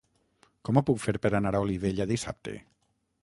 [0.69, 2.57] Com ho puc fer per anar a Olivella dissabte?